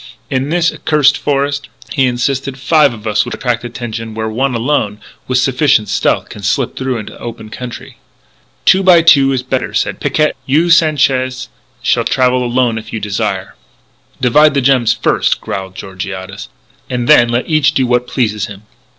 [0.31, 4.99] "In this accursed forest," he insisted, "five of us would attract attention where one alone,
[5.27, 7.97] with sufficient stealth, can slip through into the open country."
[8.65, 10.31] "Two by two is better," said Picquet.
[10.47, 11.49] "You, Sanchez,
[11.83, 13.53] shall travel alone if you desire"
[14.25, 16.49] "Divide the gems first," growled Georgiades,
[16.89, 18.63] "and then let each do what pleases him."